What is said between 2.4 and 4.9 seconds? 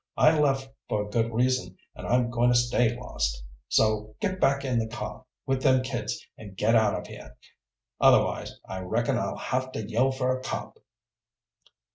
to stay lost. So get back in the